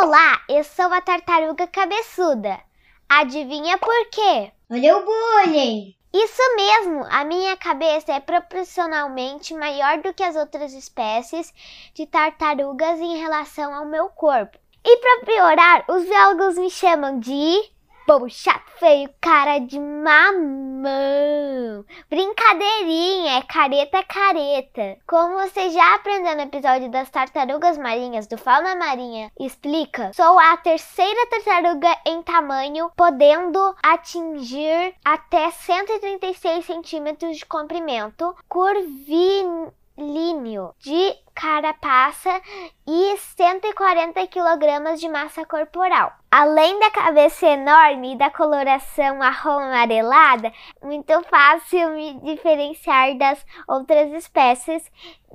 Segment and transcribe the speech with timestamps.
[0.00, 2.60] Olá, eu sou a tartaruga cabeçuda.
[3.08, 4.52] Adivinha por quê?
[4.70, 5.92] Olha o bullying!
[6.14, 11.52] Isso mesmo, a minha cabeça é proporcionalmente maior do que as outras espécies
[11.94, 14.56] de tartarugas em relação ao meu corpo.
[14.84, 17.58] E para piorar, os biólogos me chamam de
[18.08, 21.84] bobo chato, feio, cara de mamão.
[22.08, 24.96] Brincadeirinha, é careta careta.
[25.06, 30.56] Como você já aprendeu no episódio das tartarugas marinhas do Fauna Marinha explica, sou a
[30.56, 38.34] terceira tartaruga em tamanho, podendo atingir até 136 centímetros de comprimento,
[39.98, 42.40] curvilíneo de carapaça
[42.86, 46.12] e 140 kg de massa corporal.
[46.30, 54.12] Além da cabeça enorme e da coloração marrom amarelada, muito fácil me diferenciar das outras
[54.12, 54.90] espécies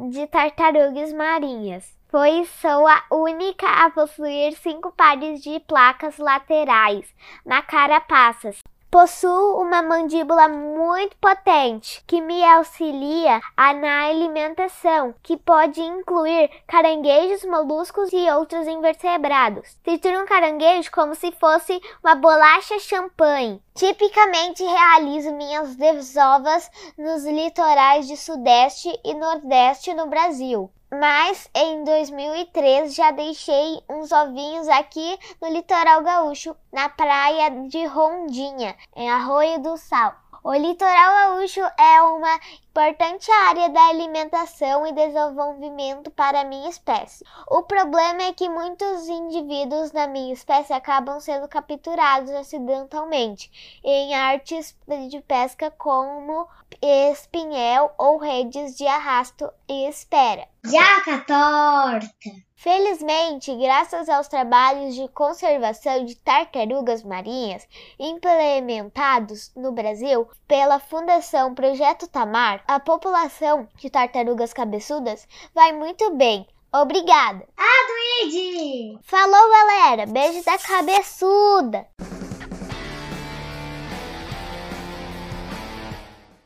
[0.09, 7.12] de tartarugas marinhas pois sou a única a possuir cinco pares de placas laterais
[7.43, 8.52] na carapaça,
[8.94, 18.14] Possuo uma mandíbula muito potente que me auxilia na alimentação, que pode incluir caranguejos, moluscos
[18.14, 19.76] e outros invertebrados.
[19.84, 23.60] Trituro um caranguejo como se fosse uma bolacha champanhe.
[23.74, 32.94] Tipicamente realizo minhas desovas nos litorais de Sudeste e Nordeste no Brasil mas em 2003
[32.94, 39.76] já deixei uns ovinhos aqui no litoral gaúcho, na praia de Rondinha, em Arroio do
[39.76, 40.14] Sal.
[40.44, 42.40] O litoral gaúcho é uma
[42.74, 47.24] importante área da alimentação e desenvolvimento para a minha espécie.
[47.48, 54.76] O problema é que muitos indivíduos da minha espécie acabam sendo capturados acidentalmente em artes
[55.07, 56.48] de pesca como
[56.82, 60.48] espinhel ou redes de arrasto e espera.
[60.65, 62.43] Jaca torta!
[62.63, 67.68] Felizmente, graças aos trabalhos de conservação de tartarugas marinhas
[68.00, 76.47] implementados no Brasil pela Fundação Projeto Tamar, a população de tartarugas cabeçudas vai muito bem.
[76.74, 77.47] Obrigada!
[77.56, 78.97] Ah, Luigi!
[79.03, 80.07] Falou, galera!
[80.07, 81.88] Beijo da cabeçuda!